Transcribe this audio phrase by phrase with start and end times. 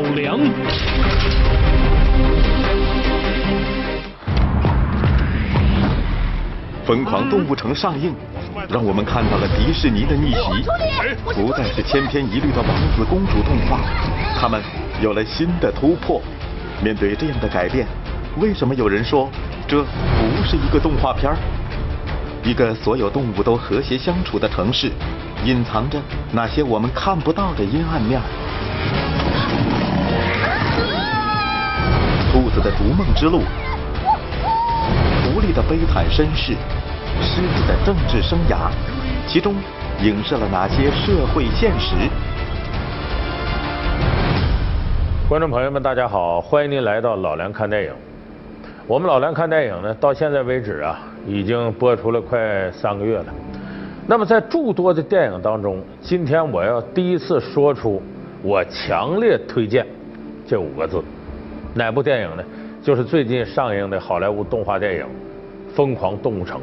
[0.00, 0.38] 老梁。
[6.86, 8.14] 疯狂动物城上映，
[8.68, 10.64] 让我们看到了迪士尼的逆袭，
[11.34, 13.80] 不再是千篇一律的王子公主动画，
[14.40, 14.62] 他们
[15.02, 16.22] 有了新的突破。
[16.82, 17.86] 面对这样的改变，
[18.38, 19.30] 为什么有人说
[19.68, 21.36] 这不是一个动画片儿？
[22.42, 24.90] 一个所有动物都和谐相处的城市，
[25.44, 26.00] 隐藏着
[26.32, 28.18] 哪些我们看不到的阴暗面？
[32.32, 33.40] 兔子的逐梦之路，
[35.24, 36.52] 狐狸的悲惨身世，
[37.20, 38.70] 狮子的政治生涯，
[39.26, 39.56] 其中
[40.00, 41.96] 影射了哪些社会现实？
[45.28, 47.92] 观众朋友们，大家好，欢迎您来到老梁看电影。
[48.86, 53.26] 我们老梁看电影呢，到现在为止啊，已经播出了快三个月了。
[54.06, 58.00] 那么在诸多的电影当中，今天我要第一次说出
[58.40, 59.84] 我强烈推荐
[60.46, 61.02] 这五个字。
[61.74, 62.42] 哪部电影呢？
[62.82, 65.04] 就是最近上映的好莱坞动画电影
[65.74, 66.58] 《疯狂动物城》。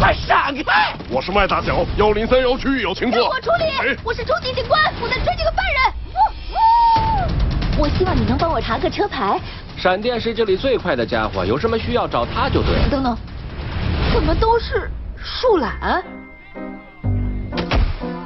[0.00, 0.96] 快闪开！
[1.08, 3.22] 我是麦大脚，幺零三幺区域有情况。
[3.22, 3.96] 我处理。
[4.02, 5.78] 我是初级警官，我在追这个犯人。
[7.78, 9.38] 我希望你能帮我查个车牌。
[9.76, 12.88] 闪电是这里最快的家伙，有什么需要找他就对了。
[12.90, 13.16] 等等，
[14.12, 16.02] 怎么都是树懒？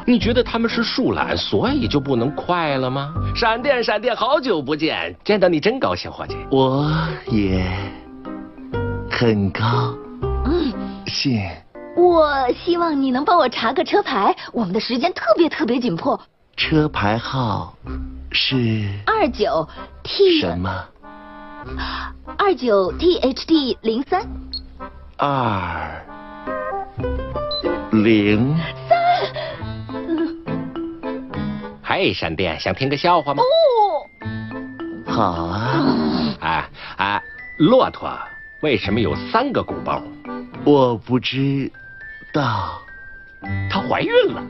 [0.06, 3.12] 你觉得他们是树懒，所以就不能快了吗？
[3.34, 6.36] 闪电，闪电，好久不见，见到你真高兴，伙计。
[6.50, 6.88] 我
[7.26, 7.66] 也
[9.10, 9.94] 很高
[11.06, 11.40] 兴。
[11.96, 16.20] 我希望你能帮我查个车牌，我们的时间特别特别紧迫。
[16.56, 17.74] 车牌号。
[18.32, 19.66] 是二九
[20.02, 20.84] T 什么？
[22.36, 24.26] 二九 T H D 零三
[25.16, 26.04] 二
[27.92, 28.54] 零
[31.88, 33.44] 嘿，闪电，想听个笑话吗？
[33.44, 34.10] 哦，
[35.06, 36.36] 好啊。
[36.40, 37.22] 哎哎，
[37.58, 38.10] 骆驼
[38.60, 40.02] 为什么有三个鼓包？
[40.64, 41.70] 我不知
[42.32, 42.82] 道。
[43.70, 44.42] 她怀孕了。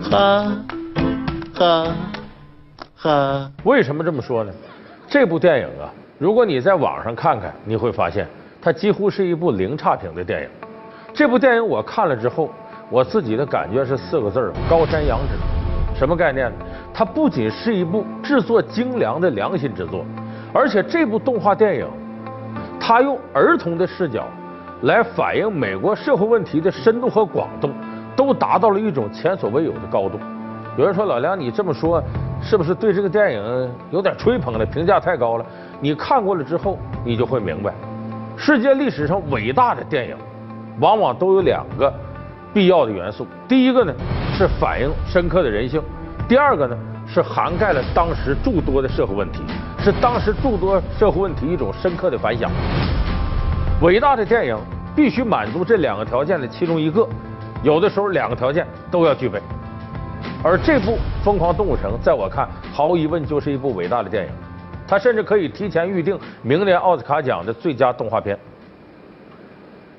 [0.10, 0.64] 哈，
[1.54, 1.94] 哈，
[2.96, 3.52] 哈！
[3.62, 4.52] 为什么这么说呢？
[5.08, 8.26] 这部电影啊，如果你在网上看看，你会发现
[8.60, 10.48] 它几乎是一部零差评的电影。
[11.14, 12.50] 这部电影我看了之后，
[12.90, 15.96] 我自己的感觉是四个字：高山仰止。
[15.96, 16.56] 什么概念呢？
[16.92, 20.04] 它不仅是一部制作精良的良心之作，
[20.52, 21.86] 而且这部动画电影，
[22.80, 24.26] 它用儿童的视角
[24.82, 27.70] 来反映美国社会问题的深度和广度。
[28.16, 30.18] 都达到了一种前所未有的高度。
[30.76, 32.02] 有人说老梁，你这么说
[32.42, 34.66] 是不是对这个电影有点吹捧了？
[34.66, 35.46] 评价太高了。
[35.80, 37.72] 你看过了之后，你就会明白，
[38.36, 40.16] 世界历史上伟大的电影，
[40.80, 41.92] 往往都有两个
[42.52, 43.26] 必要的元素。
[43.46, 43.94] 第一个呢
[44.36, 45.80] 是反映深刻的人性，
[46.28, 49.42] 第二个呢是涵盖了当时诸多的社会问题，
[49.78, 52.50] 是当时诸多社会问题一种深刻的反响。
[53.80, 54.56] 伟大的电影
[54.96, 57.06] 必须满足这两个条件的其中一个。
[57.62, 59.40] 有的时候两个条件都要具备，
[60.44, 60.92] 而这部
[61.24, 64.30] 《疯狂动物城》在我看，毫无疑问就是一部伟大的电影，
[64.88, 68.36] 他甚至可以提前预定明年奥斯卡奖的最佳动画片。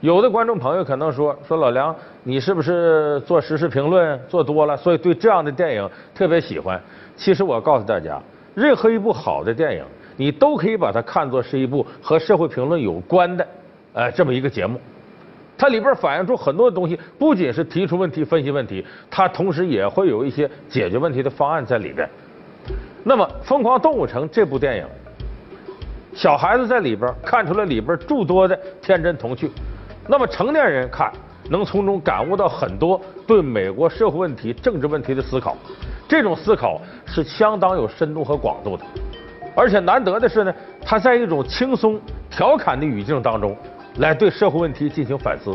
[0.02, 6.82] 有的观众朋友可能说：“说老梁，你是不是做时事评论做多了，所以对这样的电影特别喜欢？”
[7.16, 8.20] 其实我告诉大家，
[8.56, 9.84] 任何一部好的电影，
[10.16, 13.46] 你都可以把它看作是一部和社会评论有关的，
[13.92, 14.80] 呃，这么一个节目。
[15.58, 22.10] 它里边反映出很多东西，不仅是提出问题、分析问题，它同时也会有一些解决问题的方案在里边。
[23.04, 24.86] 那么，《疯狂动物城》这部电影，
[26.14, 29.52] 小孩子在里边看出了里边诸多的天真童趣，
[30.08, 31.12] 那么成年人看
[31.50, 35.56] 能从中感悟到很多对美国社会问题、政治问题的思考。
[36.08, 38.84] 这种思考是相当有深度和广度的，
[39.56, 40.54] 而且难得的是呢，
[40.84, 43.56] 他在一种轻松调侃的语境当中。
[43.98, 45.54] 来对社会问题进行反思，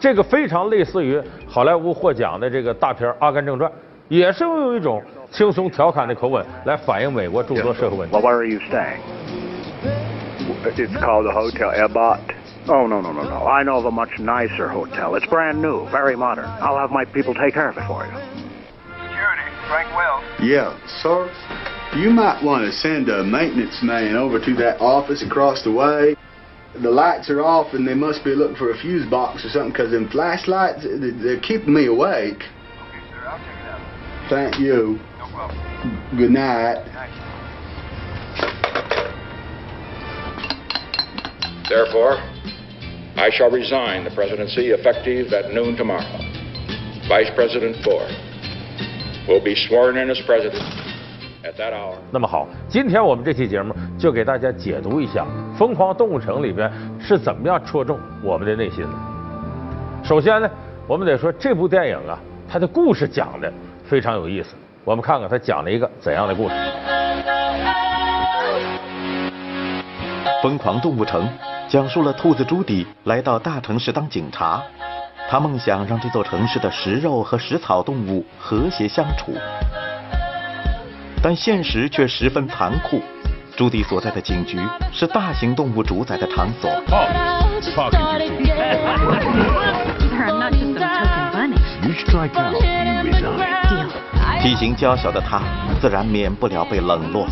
[0.00, 3.70] 这个非常类似于好莱坞获奖的这个大片《阿甘正传》，
[4.08, 5.00] 也是用一种
[5.31, 8.15] 轻松调侃的口吻来反映美国诸多社会问题。
[8.15, 9.01] Well, where are you staying?
[10.77, 12.19] It's called the Hotel Ebot.
[12.67, 13.47] Oh, no, no, no, no.
[13.47, 15.13] I know of a much nicer hotel.
[15.15, 16.45] It's brand new, very modern.
[16.59, 18.11] I'll have my people take care of it for you.
[18.97, 20.23] Security, Frank Wells.
[20.41, 21.29] Yeah, sir.
[21.95, 26.15] You might want to send a maintenance man over to that office across the way.
[26.81, 29.71] The lights are off and they must be looking for a fuse box or something
[29.71, 32.41] because them flashlights, they're keeping me awake.
[32.41, 34.29] Okay, sir, I'll check it out.
[34.29, 34.99] Thank you.
[36.16, 36.78] Good night.
[41.68, 42.18] Therefore,
[43.16, 46.02] I shall resign the presidency effective at noon tomorrow.
[47.08, 48.10] Vice President Ford
[49.28, 50.62] will be sworn in as president
[51.44, 51.96] at that hour.
[52.10, 55.24] 那么好，今天我们这期节目就给大家解读一下
[55.56, 56.70] 《疯狂动物城》里边
[57.00, 58.90] 是怎么样戳中我们的内心的。
[60.02, 60.50] 首先呢，
[60.86, 63.52] 我们得说这部电影啊，它的故事讲的
[63.84, 64.54] 非常有意思。
[64.84, 66.54] 我们看看他讲了一个怎样的故事。
[70.42, 71.22] 《疯狂动物城》
[71.68, 74.62] 讲述了兔子朱迪来到大城市当警察，
[75.28, 79.36] 他梦想让这座城市的食肉和食草动物和谐相处，
[81.22, 83.02] 但现实却十分残酷。
[83.54, 84.58] 朱迪所在的警局
[84.90, 86.70] 是大型动物主宰的场所。
[91.82, 93.99] You strike out, you resign.
[94.42, 95.38] 体型娇小的他
[95.82, 97.26] 自然免不了被冷落，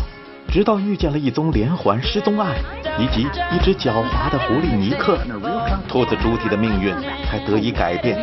[0.47, 2.55] 直到遇见了一宗连环失踪案
[2.99, 3.21] 以及
[3.51, 5.17] 一只狡猾的狐狸尼克，
[5.87, 6.93] 兔子朱迪的命运
[7.25, 8.15] 才得以改变。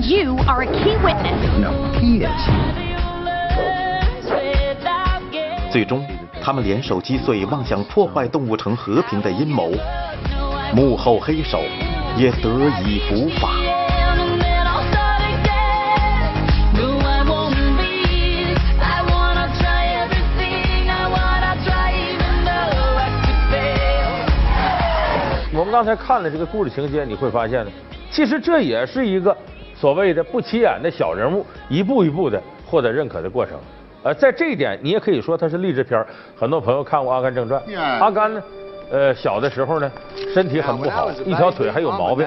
[0.00, 1.60] You are a key witness.
[1.60, 2.50] No, he is.
[5.70, 6.02] 最终，
[6.42, 9.72] 他们联手击碎妄想破坏动物城和平的阴谋，
[10.74, 11.60] 幕后黑手
[12.16, 12.48] 也得
[12.82, 13.65] 以伏法。
[25.76, 27.70] 刚才看了这个故事情节，你会发现呢，
[28.10, 29.36] 其实这也是一个
[29.74, 33.58] 所谓的不起眼的小人物一步一步的获得认可的过程。
[34.02, 37.62] 呃，在这一点，你也可以说它是励志片儿很多朋友看过《阿甘正传》，
[38.00, 38.42] 阿甘呢，
[38.90, 39.92] 呃，小的时候呢，
[40.32, 42.26] 身体很不好，一条腿还有毛病，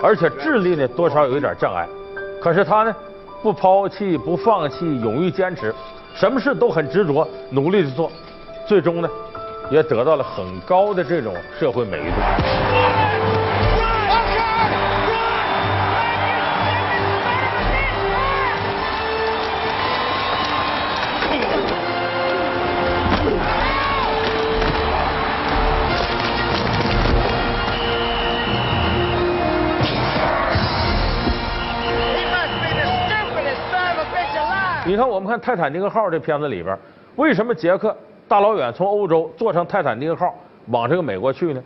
[0.00, 1.88] 而且智力呢多少有一点障碍。
[2.40, 2.94] 可是他呢，
[3.42, 5.74] 不抛弃，不放弃，勇于坚持，
[6.14, 8.08] 什么事都很执着，努力的做，
[8.68, 9.10] 最终呢，
[9.70, 12.16] 也得到了很高的这种社会美誉度。
[34.86, 36.78] 你看，我们看《泰坦尼克号》这片子里边，
[37.16, 40.34] 为什么杰克大老远从欧洲坐上泰坦尼克号
[40.68, 41.62] 往这个美国去呢？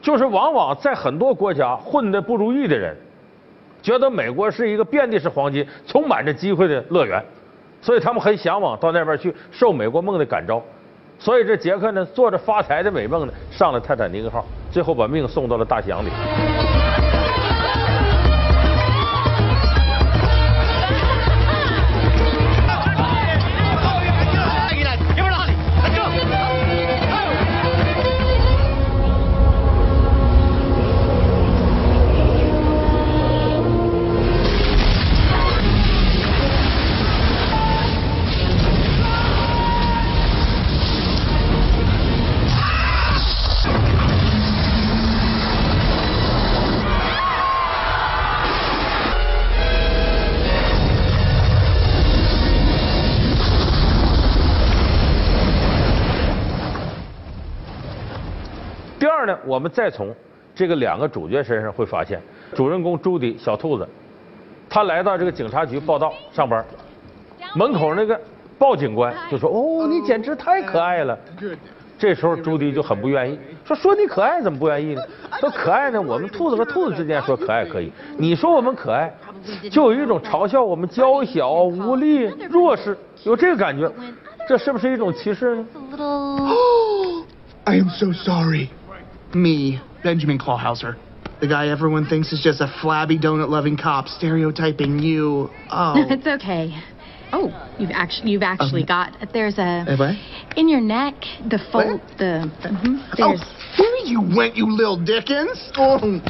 [0.00, 2.96] 就是往往在很多国家混得不如意的人，
[3.80, 7.22] 觉得美国是一个遍地是黄金、充满着机会的乐园，
[7.80, 10.60] 所以他们很向往到那边去受美国梦的感召。
[11.18, 16.08] 所以这杰克呢，做着发财的美梦呢，上了泰坦尼克号，最后把命送到了大西洋里。
[59.62, 60.14] 们再从
[60.54, 62.20] 这个两个主角身上会发现，
[62.54, 63.88] 主人公朱迪小兔子，
[64.68, 66.62] 他来到这个警察局报道上班，
[67.54, 68.20] 门口那个
[68.58, 71.18] 鲍警官就说：“哦，你简直太可爱了。”
[71.98, 75.02] 这时候朱迪就很不愿意，说：“说你可爱怎么不愿意呢？
[75.38, 79.14] 说可爱呢，我们兔子和兔子之间说可爱可以，你说我们可爱，
[79.70, 83.88] 就有一种嘲笑我们娇小、无力、弱势，有这个感觉，
[84.48, 85.66] 这是不是一种歧视呢？”
[87.64, 88.70] I am so sorry.
[89.33, 90.95] Me, Benjamin Clawhauser.
[91.39, 95.49] The guy everyone thinks is just a flabby donut loving cop stereotyping you.
[95.69, 95.93] Oh.
[96.09, 96.73] it's okay.
[97.31, 100.17] Oh, you've actually you've actually Um, got there's a Have I?
[100.55, 101.13] in your neck
[101.49, 103.43] the fold the mhm, Oh, there's
[103.75, 105.59] here you went, you little Dickens.
[105.77, 106.21] Oh.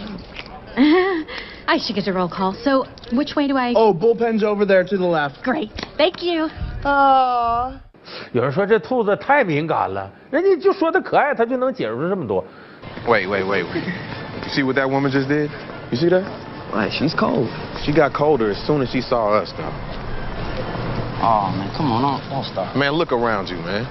[1.67, 2.53] I should get a roll call.
[2.63, 3.74] So which way do I?
[3.75, 5.43] oh, bullpen's over there to the left.
[5.43, 6.50] Great, thank you.
[6.83, 7.74] Ah.
[8.31, 12.43] 有人说这兔子太敏感了，人家就说它可爱，它就能解释出这么多。
[13.08, 13.84] Wait, wait, wait, wait.
[13.84, 15.50] You see what that woman just did?
[15.90, 16.22] You see that?
[16.70, 17.50] Why, she's cold.
[17.84, 19.74] She got colder as soon as she saw us, though.
[21.22, 22.76] Oh, man, come on, don't, don't start.
[22.76, 23.86] Man, look around you, man.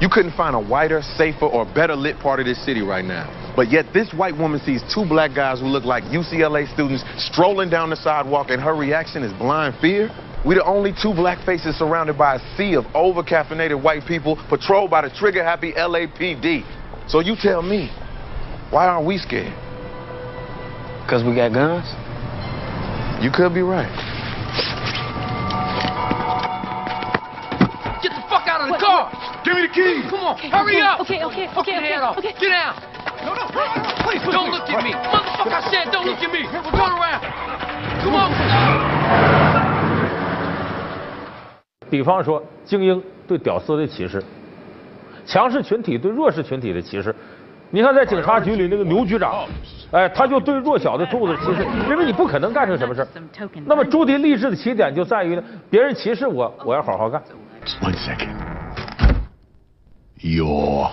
[0.00, 3.28] You couldn't find a whiter, safer, or better lit part of this city right now.
[3.54, 7.68] But yet this white woman sees two black guys who look like UCLA students strolling
[7.68, 10.10] down the sidewalk and her reaction is blind fear?
[10.44, 14.90] We're the only two black faces surrounded by a sea of over-caffeinated white people patrolled
[14.90, 16.64] by the trigger-happy LAPD.
[17.08, 17.90] So you tell me,
[18.71, 19.53] why aren't we scared?
[21.03, 21.85] Because we got guns?
[23.23, 23.87] You could be right.
[28.01, 29.11] Get the fuck out of the car!
[29.45, 30.09] Give me the keys!
[30.09, 30.99] Come on, Okay, hurry okay, up!
[31.01, 32.17] okay, okay, Fuck okay, your okay, head off.
[32.17, 32.33] okay.
[32.39, 32.75] Get down!
[33.25, 33.71] No, no, please,
[34.03, 34.21] please.
[34.33, 34.91] Don't look at me!
[34.93, 36.43] Motherfucker, I said don't look at me!
[36.49, 37.21] Turn around!
[38.03, 38.31] Come on!
[41.89, 44.21] 比方说，精英对屌丝的歧视，
[45.25, 47.15] 强势群体对弱势群体的歧视。
[47.70, 49.46] 你看，在警察局里那个牛局长，
[49.92, 53.08] 哎，他就对弱小的兔子歧视，认为你不可能干成什么事儿。
[53.64, 57.22] 那么朱迪励志的起点就在于呢，别人歧视我，我要好好干。
[57.80, 58.34] One second.
[60.18, 60.90] You're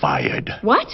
[0.00, 0.52] fired.
[0.62, 0.88] What?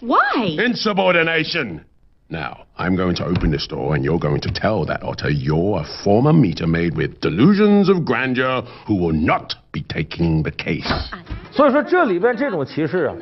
[0.00, 0.56] Why?
[0.56, 1.82] Insubordination.
[2.28, 5.80] Now, I'm going to open this door and you're going to tell that otter you're
[5.80, 10.88] a former meter maid with delusions of grandeur who will not be taking the case.
[11.50, 13.14] 所以说，这里边这种歧视啊，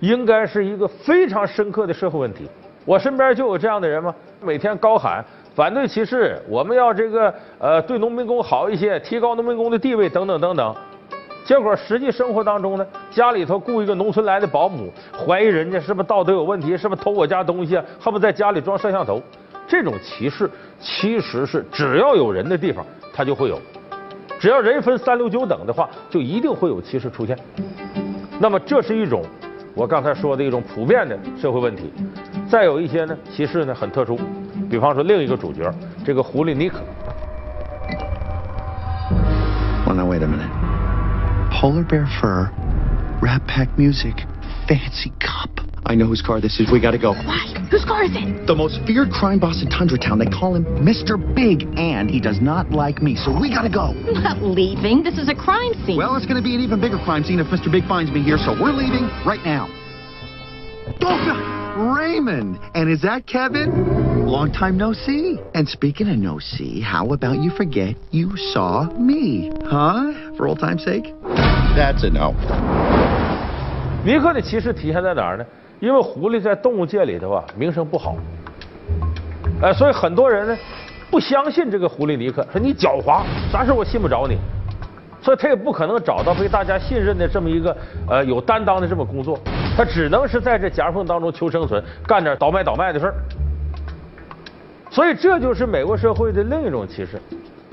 [0.00, 2.48] 应该是一个非常深刻的社会问题。
[2.84, 10.74] 我身边就有这样的人嘛，每天高喊反对歧视，我们要这个呃对农民工好一些，提高农民工的地位等等等等。
[11.44, 19.20] 结果实际生活当中呢，家里头雇一个农村来的保姆，怀疑人家是不是道德有问题，是不是偷我家东西啊，恨不在家里装摄像头。
[19.66, 23.60] 这种歧视其实是只要有人的地方，它就会有。
[24.38, 27.38] 只要人分三六九等的话，就一定会有歧视出现。
[28.38, 29.22] 那么这是一种
[29.80, 31.90] 我刚才说的一种普遍的社会问题。
[32.50, 34.20] 再有一些呢，其实呢很特殊，
[34.68, 35.72] 比方说另一个主角
[36.04, 36.82] 这个狐狸尼克。
[39.86, 40.50] Well, now wait a minute.
[41.50, 42.50] Polar bear fur,
[43.22, 44.26] Rat Pack music,
[44.68, 45.69] fancy cup.
[45.85, 46.71] I know whose car this is.
[46.71, 47.13] We gotta go.
[47.13, 47.67] Why?
[47.69, 48.47] Whose car is it?
[48.47, 50.17] The most feared crime boss in Tundra Town.
[50.17, 51.13] They call him Mr.
[51.15, 53.93] Big, and he does not like me, so we gotta go.
[53.93, 55.03] I'm not leaving.
[55.03, 55.97] This is a crime scene.
[55.97, 57.71] Well, it's gonna be an even bigger crime scene if Mr.
[57.71, 59.69] Big finds me here, so we're leaving right now.
[61.01, 62.59] Oh, Raymond!
[62.73, 64.25] And is that Kevin?
[64.25, 65.37] Long time no see.
[65.53, 69.51] And speaking of no see, how about you forget you saw me?
[69.65, 70.35] Huh?
[70.35, 71.13] For old time's sake?
[71.75, 72.33] That's a no.
[74.03, 75.45] 尼克的歧视体现在哪儿呢？
[75.80, 78.14] 因为狐狸在动物界里头啊名声不好，
[79.62, 80.56] 哎，所以很多人呢
[81.10, 84.36] 不相信这个狐狸尼克，说你狡猾，啥事我信不着你，
[85.22, 87.74] 所以他也不可能找到被大家信任的这么一个
[88.06, 89.40] 呃有担当的这么工作，
[89.74, 93.14] 他只能是在这夹缝当中求生存，干点倒卖倒卖的事儿。
[94.90, 97.18] 所以这就是美国社会的另一种歧视。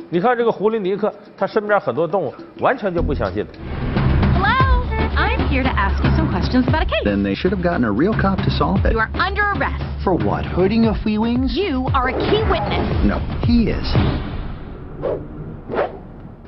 [0.10, 4.40] 你看这个狐狸尼克，他身边很多动物完全就不相信他。
[4.40, 4.86] Hello?
[5.18, 7.04] I'm here to ask you questions about a case.
[7.04, 8.94] Then they should have gotten a real cop to solve it.
[8.94, 9.84] You are under arrest.
[10.04, 10.46] For what?
[10.46, 11.58] Hurting your feelings?
[11.58, 12.86] You are a key witness.
[13.06, 13.88] No, he is.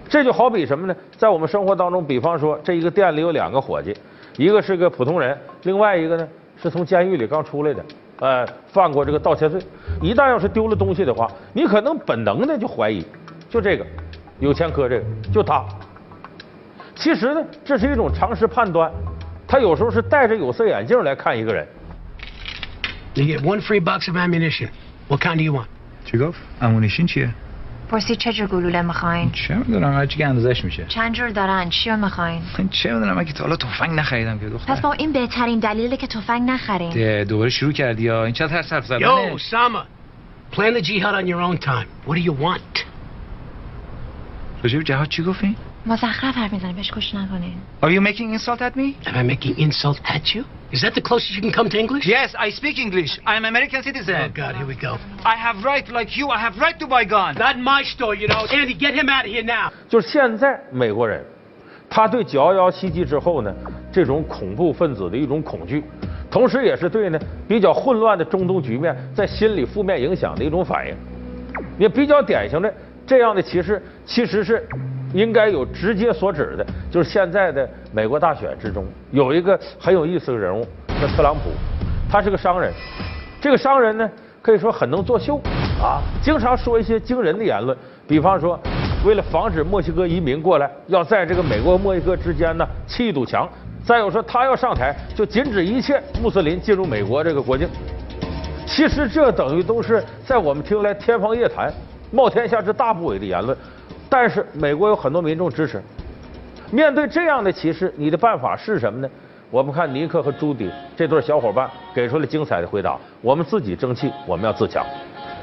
[0.07, 0.95] 这就好比什么呢？
[1.17, 3.95] 在我们生活当中，比方说这一个店里有两个伙计，
[4.37, 6.27] 一个是个普通人，另外一个呢
[6.61, 7.85] 是从监狱里刚出来的，
[8.19, 9.61] 呃，犯过这个盗窃罪。
[10.01, 13.05] 一旦要是丢了东西的话，你可能本能的就怀疑，
[13.49, 13.85] 就这个
[14.39, 15.63] 有前科，这个就他。
[16.95, 18.91] 其实呢，这是一种常识判断，
[19.48, 21.66] 他有时候是戴着有色眼镜来看一个人。
[23.14, 24.70] You get one free box of ammunition.
[25.08, 25.68] What kind do you want?
[26.04, 26.18] چی
[26.60, 27.30] امونیشن چیه؟
[27.88, 31.68] پرسی چه جور گلوله میخواین؟ چه میدونم هر چی که اندازش میشه چند جور دارن؟
[31.68, 34.80] چی رو میخواین؟ من چه میدونم من که تا حالا تفنگ نخریدم که دختر پس
[34.80, 38.86] با این بهترین دلیله که تفنگ نخرین ده، دوباره شروع کردی یا این چقدر حرف
[38.86, 39.86] زدنه Yo, Sama.
[40.54, 41.88] Plan the jihad on your own time.
[42.06, 42.84] What do you want?
[44.62, 45.56] راجع به جهاد چی گفتین؟
[45.88, 48.96] مزخرف حرف میزنی بهش گوش نکنین Are you making insult at me?
[49.06, 50.44] Am I making insult at you?
[50.72, 52.06] Is that the closest you can come to English?
[52.06, 53.12] Yes, I speak English.
[53.26, 54.16] I am American citizen.
[54.16, 54.98] Oh, God, here we go.
[55.24, 56.30] I have right like you.
[56.30, 57.34] I have right to buy gun.
[57.36, 58.42] Not in my store, you know.
[58.46, 59.70] Andy, get him out of here now.
[59.88, 61.22] 就是现在美国人，
[61.90, 63.54] 他对九幺幺袭击之后呢，
[63.92, 65.84] 这种恐怖分子的一种恐惧，
[66.30, 70.96] 同时也是对呢比较混乱的中东局面在心理负面影响的一种反应。
[71.78, 72.72] 也比较典型的
[73.06, 74.66] 这样的歧视，其实是
[75.13, 80.65] 应该有直接所指的，就是现在的美国大选之中有一个很有意思的人物，
[81.01, 81.49] 叫特朗普，
[82.09, 82.71] 他是个商人，
[83.41, 84.09] 这个商人呢
[84.41, 85.39] 可以说很能作秀
[85.81, 88.59] 啊，经常说一些惊人的言论，比方说
[89.05, 93.47] 为了防止墨西哥移民过来，要在这个美国墨西哥之间呢砌一堵墙。
[93.81, 97.67] 再有说他要上台，就禁止一切穆斯林进入美国这个国境。
[98.67, 101.73] 其实这等于都是在我们听来天方夜谭、
[102.11, 103.57] 冒天下之大不韪的言论，
[104.09, 105.81] 但是美国有很多民众支持。
[106.71, 109.09] 面对这样的歧视，你的办法是什么呢？
[109.51, 114.85] 我们看尼克和朱迪这对小伙伴给出了精彩的回答：我们自己争气，我们要自强。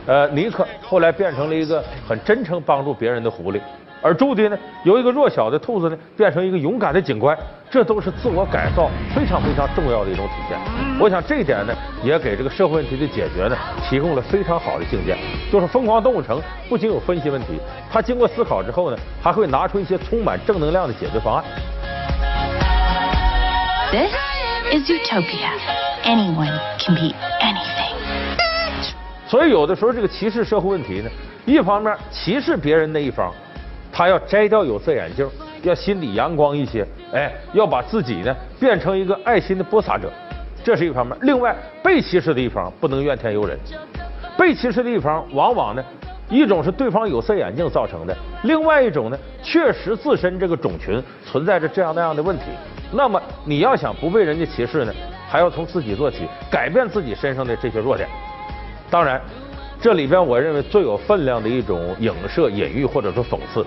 [0.07, 3.61] 呃，尼克后来变成了一个很真诚帮助别人的狐狸，
[4.07, 7.37] 而朱迪呢，由一个弱小的兔子呢，变成一个勇敢的警官，
[7.69, 10.57] 这都是自我改造非常非常重要的一种体现。
[11.01, 15.19] 我想这一点呢，也给这个社会问题的解决呢，提供了非常好的境界。
[15.51, 17.59] 就是《疯狂动物城》不仅有分析问题，
[17.91, 21.45] 它经过思考之后呢，还会拿出一些充满正能量的解决方案。
[23.91, 24.13] This
[24.73, 25.51] is Utopia.
[26.05, 27.97] Anyone can be anything.
[29.27, 31.11] 所以有的时候这个歧视社会问题呢，
[31.45, 33.33] 一方面歧视别人那一方，
[33.97, 35.27] 他要摘掉有色眼镜，
[35.63, 40.13] 要心里阳光一些，哎，要把自己呢变成一个爱心的播撒者，
[40.63, 41.17] 这是一方面。
[41.23, 43.59] 另外，被歧视的一方不能怨天尤人，
[44.37, 45.83] 被歧视的一方往往呢，
[46.29, 52.45] 一种是对方有色眼镜造成的，另外一种呢，确实自身这个种群存在着这样那样的问题。
[52.93, 54.93] 那么你要想不被人家歧视呢，
[55.27, 58.07] 还要从自己做起，改变自己身上的这些弱点。
[58.91, 59.19] 当然，
[59.81, 63.65] 这里边我认为最有分量的一种影射、隐喻或者说讽刺，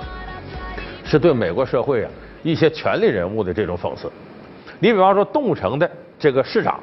[1.05, 2.11] 是对美国社会啊
[2.43, 4.11] 一些权力人物的这种讽刺。
[4.79, 6.79] 你比方说动物城的这个市长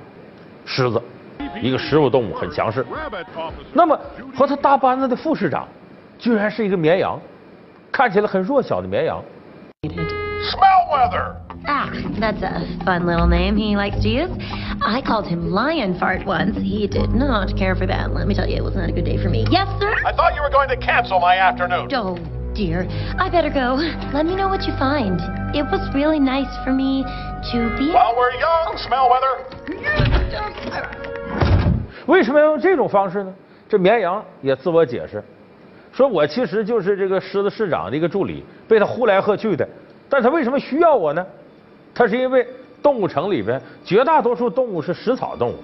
[0.64, 1.02] 狮子，
[1.60, 2.84] 一个食肉动物很强势，
[3.72, 3.98] 那么
[4.34, 5.66] 和他搭班子的副市长
[6.18, 7.20] 居然是一个绵羊，
[7.92, 9.22] 看起来很弱小的绵羊。
[9.82, 11.45] Smellweather!
[11.67, 14.31] Ah, that's a fun little name he likes to use.
[14.81, 16.57] I called him Lion Fart once.
[16.57, 18.13] He did not care for that.
[18.13, 19.45] Let me tell you, it was not a good day for me.
[19.49, 19.93] Yes, sir?
[20.05, 21.87] I thought you were going to cancel my afternoon.
[21.93, 22.17] Oh,
[22.55, 22.87] dear.
[23.19, 23.75] I better go.
[24.11, 25.21] Let me know what you find.
[25.55, 27.03] It was really nice for me
[27.51, 27.93] to be.
[27.93, 29.45] While we're young, Smellweather.
[32.07, 33.31] 为什么要用这种方式呢？
[33.69, 35.23] 这绵羊也自我解释，
[35.93, 39.67] 说我其实就是这个狮子市长的一个助理，被他呼来喝去的。
[40.09, 41.25] 但他为什么需要我呢？
[41.96, 42.46] 他是因为
[42.82, 45.54] 动物城里边绝大多数动物是食草动物，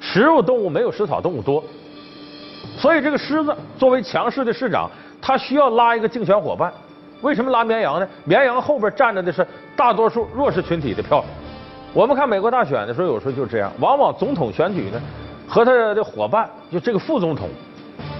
[0.00, 1.62] 食肉动物没有食草动物多，
[2.78, 4.88] 所以这个狮子作为强势的市长，
[5.20, 6.72] 他需要拉一个竞选伙伴。
[7.20, 8.08] 为什么拉绵羊呢？
[8.24, 9.44] 绵羊后边站着的是
[9.76, 11.24] 大多数弱势群体的票。
[11.92, 15.00] 我们看美国大选的时候，有时候就这样，往往总统选举呢，
[15.48, 17.48] 和他的伙伴就这个副总统，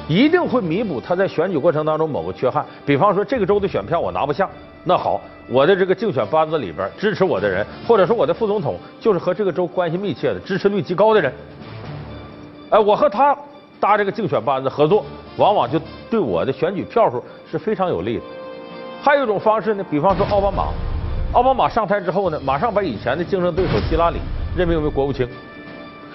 [0.09, 2.67] 一定会弥补他在选举过程当中某个缺憾。
[2.85, 4.49] 比方说这个州的选票我拿不下，
[4.85, 11.33] 那好，我的这个竞选班子里边支持我的人，或者说我的副总统就是和这个州关系密切的、支持率极高的人，
[12.71, 13.37] 哎，我和他
[13.79, 15.05] 搭这个竞选班子合作，
[15.37, 18.25] 往往就对我的选举票数是非常有利的。
[19.01, 20.69] 还有一种方式呢，比方说奥巴马，
[21.33, 24.19] 奥巴马上台之后呢，马上把以前的竞争对手希拉里
[24.57, 25.29] 任命为国务卿。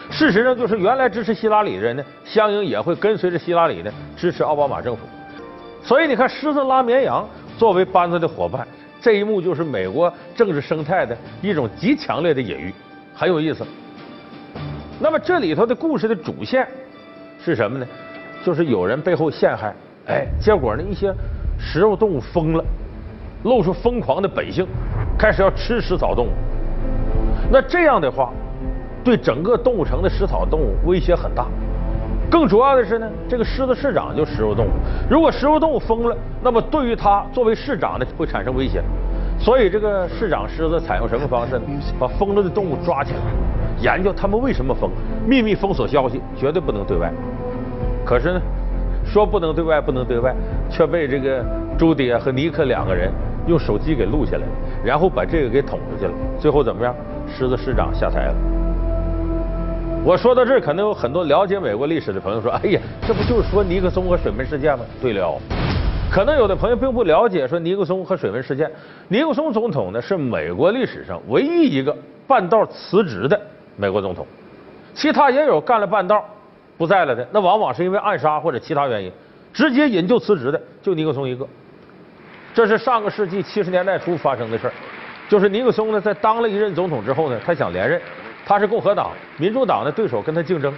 [0.10, 5.04] 事实上，就是原来支持希拉里的人呢，相应也会跟随着希拉里呢支持奥巴马政府。
[5.84, 7.28] 所以你看，狮子拉绵羊
[7.58, 8.66] 作为班子的伙伴，
[9.02, 12.74] 这一幕就是美国政治生态的一种极强烈的隐喻，
[13.16, 13.66] 很有意思。
[15.00, 16.68] 那么这里头的故事的主线
[17.44, 17.86] 是什么呢？
[18.46, 19.74] 就是有人背后陷害，
[20.08, 21.14] 哎，结果呢一些
[21.60, 22.64] 食肉动物疯了，
[23.44, 24.66] 露出疯狂的本性，
[25.18, 26.32] 开始要吃食草动物。
[27.52, 28.32] 那这样的话，
[29.04, 31.48] 对整个动物城的食草动物威胁很大。
[32.30, 34.70] 更主要的是呢，这个狮子市长就食肉动物，
[35.10, 38.84] 如果食肉动物疯了，那么对于他作为市长呢会产生危险。
[39.40, 41.62] 所以这个市长狮子采用什么方式呢？
[42.00, 43.20] 把疯了的动物抓起来，
[43.80, 44.90] 研究他们为什么疯，
[45.26, 47.12] 秘密封锁消息，绝对不能对外。
[48.04, 48.42] 可是呢，
[49.06, 50.36] 说不能对外，不能对外，
[50.70, 51.46] 却被这个
[51.78, 53.12] 朱迪和尼克两个人
[53.46, 54.44] 用手机给录下来，
[54.84, 56.12] 然后把这个给捅出去了。
[56.40, 56.94] 最后怎么样？
[57.28, 58.36] 狮子市长下台了。
[60.04, 65.38] 我说到这儿，可能有很多了解美国历史的朋友说：“哎呀，这不就是说尼克松和水门事件吗？”对了，
[66.10, 68.72] 可能有的朋友并不了解说尼克松和水门事件。
[69.10, 71.94] 尼克松总统呢是美国历史上唯一一个
[72.26, 73.38] 半道辞职的
[73.76, 74.26] 美国总统，
[74.94, 76.24] 其他也有干了半道
[76.78, 79.12] 不在了的，那往往是因为暗杀或者其他原因
[79.54, 81.46] 直接引咎辞职的，就尼克松一个。
[82.54, 84.74] 这是上个世纪七十年代初发生的事儿，
[85.28, 88.02] 就是尼克松呢在当了一任总统之后呢，他想连任。
[88.48, 90.74] 他是共和党，民主党的对手跟他竞争。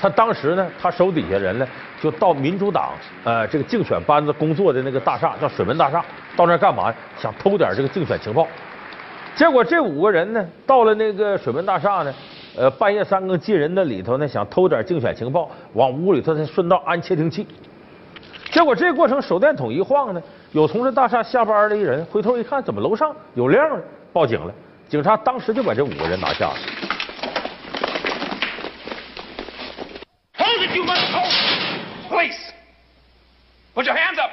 [0.00, 1.68] 他当时呢，他手底下人呢，
[2.00, 6.02] 就到民主党呃这个竞选班子工作的那个大厦，叫水门大厦，
[6.34, 6.90] 到那干嘛？
[7.18, 8.48] 想偷点这个竞选情报。
[9.36, 12.14] 结果这五个人呢，到了那个水门大厦呢，
[12.56, 17.46] 呃，半夜三更进人那里头呢，想偷点竞选情报，往屋里头再顺道安窃听器。
[18.50, 23.78] 结果这过程手电筒一晃呢，有从这大厦下班的一人回头一看，怎么楼上有亮了？
[24.14, 24.50] 报警了。
[24.90, 26.56] 警察当时就把这五个人拿下了。
[30.72, 31.32] You must hold.
[32.08, 32.38] Please.
[33.74, 34.30] Put your hands up!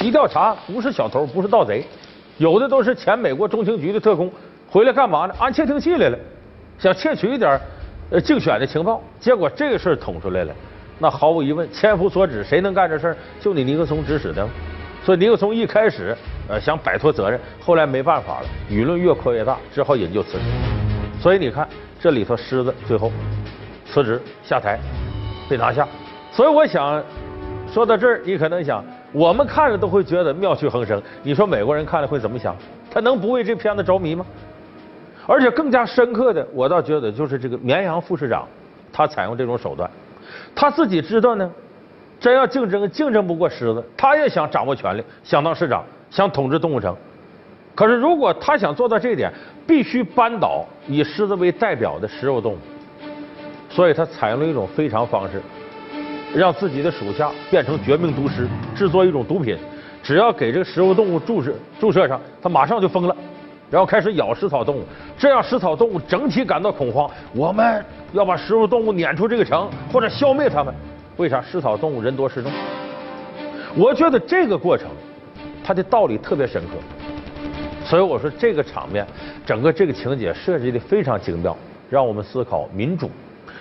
[0.00, 1.86] 一调查，不是小偷，不是盗贼，
[2.36, 4.30] 有的都是前美国中情局的特工，
[4.68, 5.34] 回来干嘛呢？
[5.38, 6.18] 安窃听器来了，
[6.78, 7.58] 想窃取一点
[8.10, 9.02] 呃竞选的情报。
[9.18, 10.54] 结果这个事儿捅出来了，
[10.98, 13.16] 那毫无疑问，千夫所指，谁能干这事？
[13.40, 14.46] 就你尼克松指使的。
[15.02, 16.16] 所以你又从一开始
[16.48, 20.44] 呃想摆脱责任，后来没办法了，舆论越扩越大，只好引咎辞职。
[21.20, 21.66] 所以你看
[21.98, 23.10] 这里头狮子最后
[23.86, 24.78] 辞职下台
[25.48, 25.88] 被拿下。
[26.30, 27.02] 所以我想
[27.72, 32.54] 说到这儿，你可能想，我们看着都会觉得妙趣横生，你说美国人看了会怎么想？
[32.90, 34.24] 他能不为这片子着迷吗？
[35.26, 38.46] 而且更加深刻的，我倒觉得就是这个绵阳副市长，
[38.92, 39.90] 他采用这种手段，
[40.54, 41.50] 他自己知道呢。
[42.20, 46.94] 真要竞争，竞争不过狮子，他也想掌握权力，想当市长，想统治动物城。
[47.74, 49.32] 可是如果他想做到这一点，
[49.66, 52.58] 必须扳倒以狮子为代表的食肉动物。
[53.70, 55.40] 所以他采用了一种非常方式，
[56.34, 59.56] 让自己的属下变成绝命毒师，制作一种毒品，
[60.02, 63.16] 只要给这个食肉动物注射注射上，它马上就疯了，
[63.70, 64.84] 然后开始咬食草动物，
[65.16, 70.74] 这样食草动物整体感到恐慌，我们要把食肉动物撵出这个城，或者消灭它们。
[71.20, 72.50] 为啥食草动物人多势众？
[73.76, 74.88] 我觉得这个过程，
[75.62, 76.70] 它的道理特别深刻。
[77.84, 79.06] 所以我说这个场面，
[79.44, 81.54] 整个这个情节设计的非常精妙，
[81.90, 83.10] 让我们思考民主，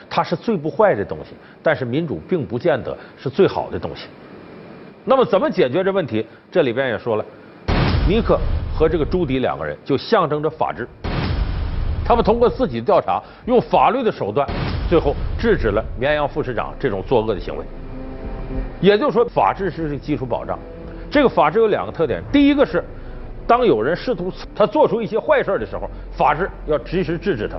[0.09, 4.07] 它是最不坏的东西，但是民主并不见得是最好的东西。
[5.03, 6.25] 那么怎么解决这问题？
[6.49, 7.25] 这里边也说了，
[8.07, 8.39] 尼克
[8.73, 10.87] 和这个朱迪两个人就象征着法治。
[12.05, 14.47] 他们通过自己的调查，用法律的手段，
[14.89, 17.63] 最后制止了绵阳副市长这种作恶的行为。
[18.81, 20.57] 也就是说，法治是基础保障。
[21.11, 22.83] 这个法治有两个特点：第一个是，
[23.45, 27.57] 当有人试图他做出一些坏事的时候，法治要及时制止他，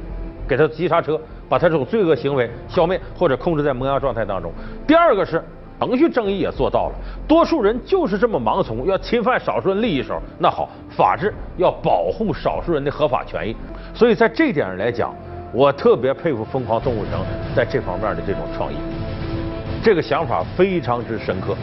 [0.48, 4.52] 给他急刹车，把他这种罪恶行为消灭或者控制在萌芽状态当中。
[4.86, 5.42] 第二个是。
[5.80, 6.94] 程序正义也做到了，
[7.26, 13.56] 多数人就是这么盲从，要侵犯少数人利益时候，那好，法治要保护少数人的合法权益。
[13.94, 15.14] 所以在这点上来讲，
[15.52, 17.20] 我特别佩服《疯狂动物城》
[17.56, 18.76] 在这方面的这种创意，
[19.82, 21.56] 这个想法非常之深刻。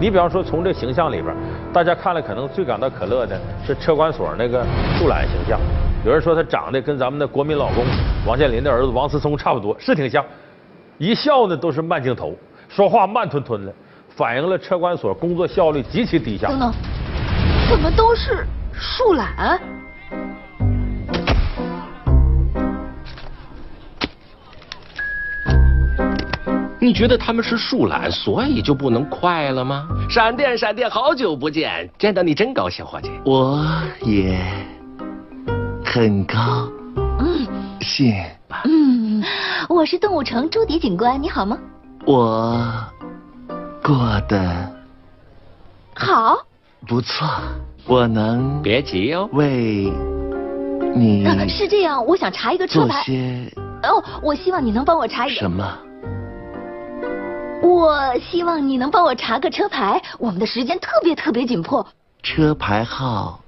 [0.00, 1.34] 你比方说，从这形象里边，
[1.72, 4.64] 大家看了可能最感到可乐的是车管所那个
[4.96, 5.58] 树懒形象，
[6.04, 7.84] 有人说他长得跟咱们的国民老公
[8.24, 10.24] 王健林的儿子王思聪差不多，是挺像，
[10.96, 12.32] 一笑呢都是慢镜头。
[12.68, 13.74] 说话慢吞吞的，
[14.10, 16.46] 反映了车管所工作效率极其低下。
[16.46, 16.72] 等等，
[17.68, 19.60] 怎么都是树懒？
[26.82, 29.86] 你觉得他们是树懒，所以就不能快了吗？
[30.08, 33.10] 闪电，闪电，好久不见，见到你真高兴，伙计。
[33.22, 33.62] 我
[34.00, 34.40] 也
[35.84, 36.66] 很高
[37.82, 38.14] 兴。
[38.64, 39.22] 嗯，
[39.68, 41.58] 我是动物城朱迪警官，你好吗？
[42.06, 42.58] 我
[43.84, 44.40] 过得
[45.94, 46.38] 好，
[46.88, 47.28] 不错。
[47.86, 49.92] 我能别急哦，为
[50.94, 52.02] 你 是这样。
[52.06, 53.04] 我想查一个车牌。
[53.82, 55.62] 哦，我希望你能帮我查一个什么？
[57.62, 60.00] 我希望你能帮我查个车牌。
[60.18, 61.86] 我们的时间特别特别紧迫。
[62.22, 63.40] 车牌号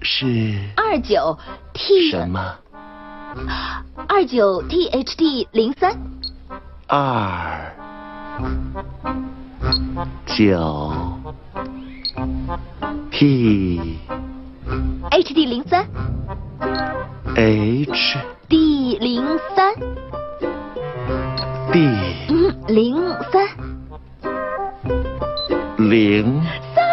[0.00, 1.36] 是二九
[1.72, 2.54] T 什么？
[4.08, 5.96] 二九 T H D 零三
[6.86, 7.72] 二。
[10.26, 10.92] 九
[13.10, 13.98] T
[15.10, 15.86] H D 零三
[17.36, 19.24] H D 零
[19.54, 19.74] 三
[21.74, 21.80] D
[22.68, 22.94] 零
[23.32, 23.48] 三
[25.76, 26.40] 零
[26.72, 26.84] 三。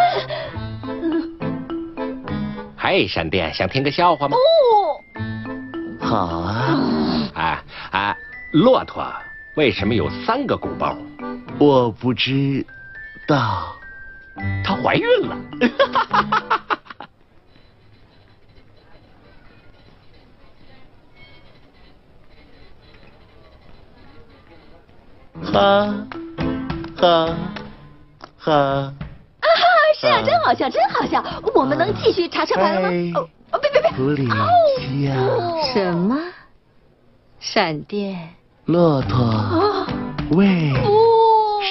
[2.76, 4.36] 嘿，闪电，想听个笑话吗？
[4.36, 7.30] 哦，好啊。
[7.32, 8.16] 啊啊，
[8.50, 9.06] 骆驼
[9.54, 10.98] 为什么有三个鼓包？
[11.60, 12.66] 我不知
[13.28, 13.76] 道，
[14.64, 15.36] 她怀孕了。
[25.52, 25.94] 哈
[26.98, 27.26] 哈
[28.38, 28.52] 哈！
[28.52, 28.94] 啊
[29.42, 29.66] 哈，
[30.00, 31.22] 是啊，真好笑，真好笑。
[31.54, 32.88] 我们能继续查车牌了吗？
[33.52, 33.90] 哦，别别别！
[33.92, 34.26] 普里
[34.80, 35.14] 西亚。
[35.74, 36.18] 什么？
[37.38, 38.30] 闪电？
[38.64, 39.86] 骆驼？
[40.30, 40.72] 为？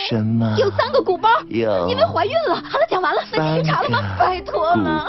[0.08, 0.56] 什么？
[0.60, 2.56] 有三个鼓包，有，因为怀孕了。
[2.56, 4.16] 好了，讲完了，能继续查了吗？
[4.20, 5.08] 拜托了，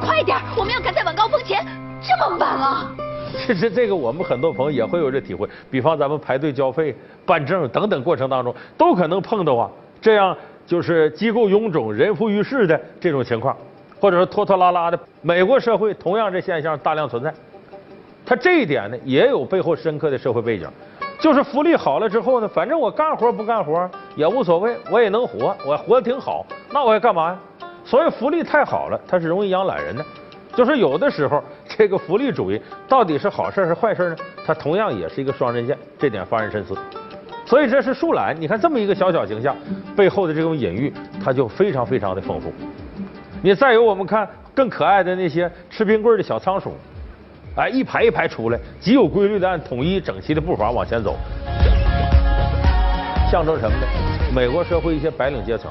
[0.00, 1.62] 快点，我们要赶在晚高峰前。
[2.00, 2.90] 这么晚了，
[3.46, 10.36] 其实这个我们很多朋友也会有这体会，比方咱们排队交费、办证等等过程当中，都可能碰到啊，这样
[10.66, 13.56] 就是机构臃肿、人浮于事的这种情况，
[14.00, 14.98] 或者说拖拖拉拉的。
[15.22, 17.32] 美国社会同样这现象大量存在，
[18.24, 20.68] 它这一点呢也有背后深刻的社会背景。
[21.18, 27.38] 就是福利好了之后呢，反正我干活不干活也无所谓，我也能活，我活得挺好，那我还干嘛呀？
[27.84, 30.04] 所以福利太好了，它是容易养懒人的。
[30.56, 34.16] 就是有的时候，这个福利主义到底是好事是坏事呢？
[34.46, 36.74] 它同样也是一个双刃剑，这点发人深思。
[37.44, 39.54] 所以这是树懒，你看这么一个小小形象
[39.94, 40.90] 背后的这种隐喻，
[41.22, 42.50] 它就非常非常的丰富。
[43.42, 46.72] 你再有我们看更可爱的那些吃冰棍的小仓鼠，
[47.54, 51.14] 哎，一排一排出来，极有规律的按统一整齐的步伐往前走，
[53.30, 53.86] 象征什么呢？
[54.34, 55.70] 美国社会一些白领阶层，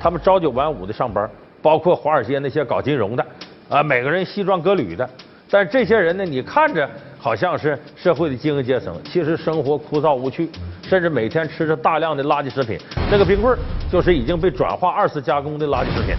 [0.00, 1.28] 他们朝九晚五的上班，
[1.60, 3.24] 包括华尔街那些搞金融的，
[3.72, 5.08] 啊，每个人西装革履的，
[5.50, 6.86] 但这些人呢，你看着
[7.18, 10.50] 好像是社会的精英阶层，其实生活枯燥无趣，
[10.82, 12.78] 甚至每天吃着大量的垃圾食品。
[13.10, 13.58] 那个冰棍
[13.90, 16.14] 就是已经被转化二次加工的垃圾食品。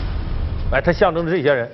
[0.72, 1.70] 哎，它象征着这些人。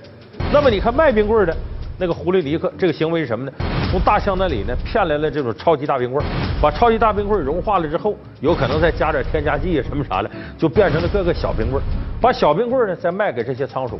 [0.52, 1.56] 那么你看卖冰棍的
[1.98, 3.52] 那个狐狸尼克，这个行为是什么呢？
[3.89, 6.22] 从大象那里呢骗来了这种超级大冰棍，
[6.62, 11.82] 把超级大冰棍融化了之后，有可能再加点添加剂啊什么啥的，就变成了各个小冰棍。
[12.20, 13.98] 把小冰棍呢再卖给这些仓鼠，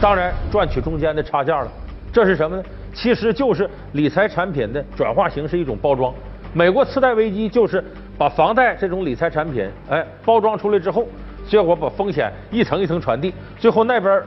[0.00, 1.70] 当然赚取中间的差价了。
[2.12, 2.62] 这是什么呢？
[2.92, 6.14] 其实就是理财产品的转化形式一种包装。
[6.52, 7.82] 美国次贷危机就是
[8.16, 11.06] 把房贷这种理财产品，哎，包装出来之后。
[11.46, 14.22] 结果把风险一层一层传递，最后那边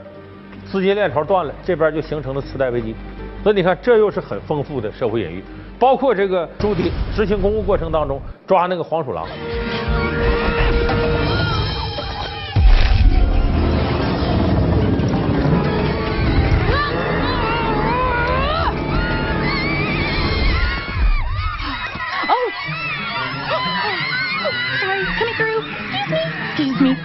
[0.64, 2.96] 资金链条断了，这边就形成了次贷危机。
[3.42, 5.44] 所以你看，这又是很丰富的社会隐喻，
[5.80, 9.26] 包括这个朱迪执行公务过程当中抓那个黄鼠狼。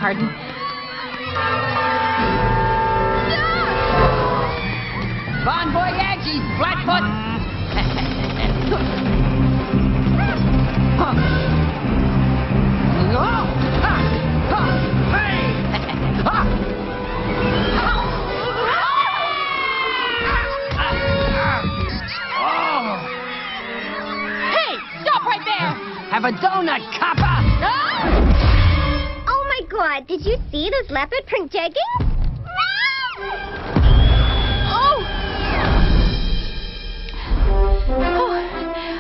[0.03, 0.27] Pardon.
[5.45, 7.05] Bon voyage, Blackfoot!
[24.51, 25.75] Hey, stop right there!
[26.11, 27.32] Have a donut, copper!
[29.72, 32.04] Oh my god, did you see those leopard print jeggings?
[34.70, 35.06] Oh!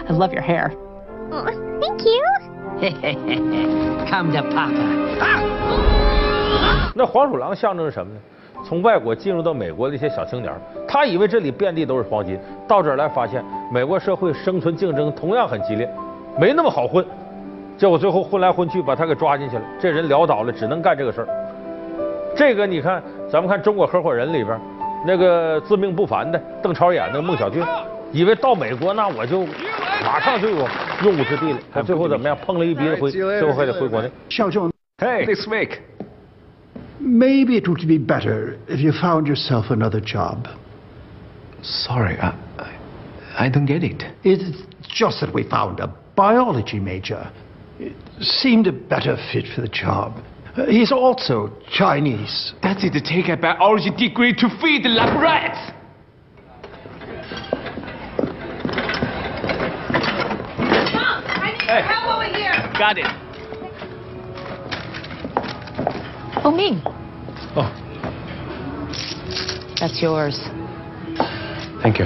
[0.07, 0.71] I love your hair.
[1.33, 1.43] Oh,
[1.81, 2.23] thank you.
[4.09, 4.87] Come to Papa.
[6.95, 8.19] 那黄鼠狼象征什么呢？
[8.65, 10.53] 从外国进入到美国的一些小青年，
[10.87, 12.39] 他以为这里遍地都是黄金，
[12.69, 15.93] 到这儿来发现美国社会生存竞争同样很激烈，
[16.39, 17.05] 没那么好混。
[17.82, 19.62] 结果最后混来混去，把他给抓进去了。
[19.80, 21.26] 这人潦倒了，只能干这个事儿。
[22.36, 24.56] 这个你看，咱们看《中国合伙人》里边
[25.04, 27.60] 那个自命不凡的邓超演那个孟小俊，
[28.12, 29.44] 以为到美国那我就
[30.04, 30.64] 马上就有
[31.02, 31.58] 用武之地了。
[31.74, 32.38] 他最后怎么样？
[32.46, 34.08] 碰了一鼻子灰，最后还得回国内。
[34.28, 35.80] 小仲 Hey, this week.
[37.00, 40.46] Maybe it would be better if you found yourself another job.
[41.62, 44.04] Sorry, I, I, I don't get it.
[44.22, 47.26] It's just that we found a biology major.
[47.82, 50.22] It seemed a better fit for the job.
[50.56, 52.52] Uh, he's also Chinese.
[52.62, 55.72] That's it, to take a biology degree to feed the lab rats.
[61.66, 61.82] Hey.
[61.82, 62.52] Help over here!
[62.78, 63.06] Got it.
[66.44, 66.82] Oh, me.
[67.56, 67.70] Oh.
[69.80, 70.38] That's yours.
[71.82, 72.04] Thank you.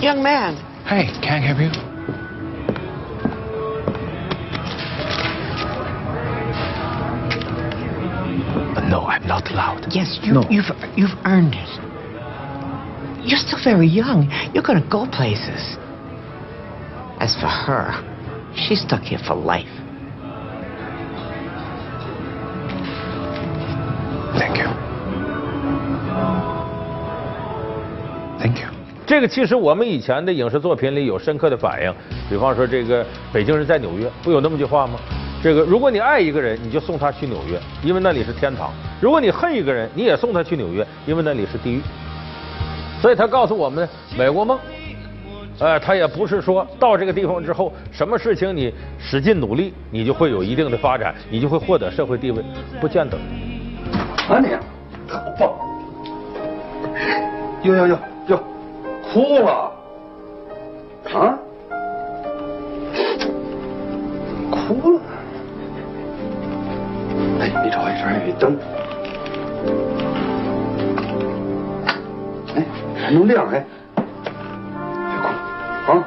[0.00, 0.54] Young man.
[0.86, 1.95] Hey, can I help you?
[9.95, 10.43] Yes, you, No.
[10.49, 11.69] you've you've earned it.
[13.23, 14.29] You're still very young.
[14.53, 15.77] You're gonna go places.
[17.19, 17.93] As for her,
[18.55, 19.69] she's stuck here for life.
[24.37, 24.69] Thank you.
[28.39, 28.67] Thank you.
[29.05, 31.93] 这个其实我们以前的影视作品里有深刻的反应，
[32.29, 34.97] 比方说这个北京人在纽约，不有那么句话吗？
[35.42, 38.70] 这个如果你爱一个人，你就送他去纽约，因为那里是天堂；
[39.00, 41.80] 如果你恨一个人，你也送他去纽约，因为那里是地狱。
[43.00, 44.58] 所以他告诉我们，美国梦，
[45.60, 52.42] 呃，他也不是说到这个地方之后，什么事情你使劲努力，你就会有一定的发展，你就会获得社会地位，
[52.80, 53.16] 不见得。
[54.28, 54.48] 啊你，
[55.06, 55.52] 好棒！
[57.62, 58.44] 哟哟哟哟，
[59.12, 59.72] 哭了
[61.14, 61.38] 啊？
[64.50, 65.00] 哭了？
[67.66, 68.56] 哎，你瞅，这还有一灯，
[72.54, 72.62] 哎，
[72.96, 73.64] 还能亮哎，
[73.96, 75.26] 别哭
[75.90, 75.98] 啊！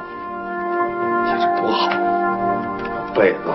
[1.26, 1.84] 这这多好，
[3.14, 3.52] 被子，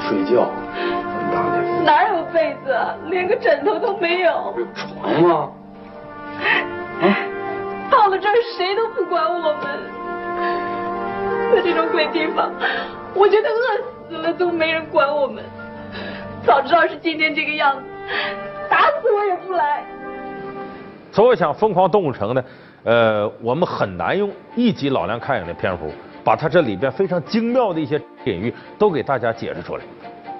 [0.00, 2.94] 睡觉，这么大的哪有被子啊？
[3.10, 4.54] 连个枕头都没有。
[4.74, 5.50] 床吗？
[7.90, 9.62] 到了这儿谁都不管我们。
[11.54, 12.50] 在这种鬼地方，
[13.14, 13.52] 我觉得饿
[14.08, 15.44] 死了都没人管我们。
[16.46, 17.82] 早知道是今天这个样子，
[18.68, 19.82] 打死我也不来。
[21.10, 22.44] 所以我想，《疯狂动物城》呢，
[22.84, 25.90] 呃，我们很难用一集老梁看影的篇幅，
[26.22, 29.82] 把它这里边非常精妙的一些隐喻都给大家解释出来。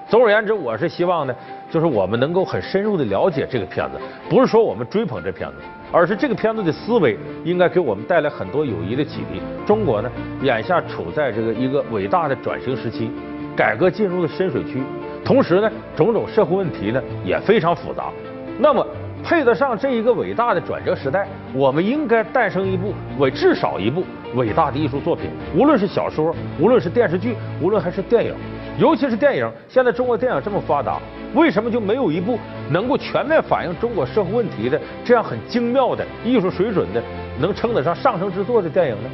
[0.06, 1.34] 总而言之，我是希望呢，
[1.70, 5.54] 就是我们能够很深入的了解这个片子，不是说我们追捧这片子，
[5.90, 9.40] 而是这个片子的思维应该给我们带来很多有益的启迪。
[9.66, 10.10] 中国呢，
[10.42, 13.10] 眼下处在这个一个伟大的转型时期，
[13.56, 14.82] 改革进入了深水区，
[15.24, 18.12] 同时呢，种种社会问题呢也非常复杂。
[18.58, 18.86] 那么，
[19.24, 28.34] 配得上这一个伟大的转折时代，我们应该诞生一部伟至少一部伟大的艺术作品，无论是小说，无论是电视剧，无论还是电影。
[28.76, 31.00] 尤其是电影，现在中国电影这么发达，
[31.34, 32.38] 为什么就没有一部
[32.70, 37.02] 能够全面反映中国社会问题的这样很精妙的艺术水准的，
[37.40, 39.10] 能称得上上乘之作的电影呢？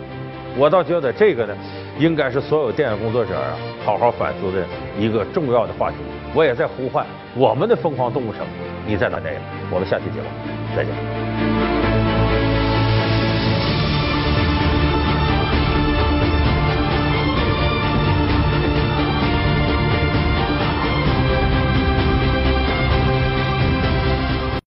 [0.58, 1.54] 我倒觉得这个呢，
[2.00, 4.64] 应该是所有电影工作者啊好好反思的
[4.98, 5.96] 一个重要的话题。
[6.34, 7.04] 我也在呼唤
[7.36, 8.46] 我们的疯狂动物城，
[8.86, 9.40] 你在哪电影？
[9.70, 10.26] 我们下期节目
[10.74, 11.49] 再见。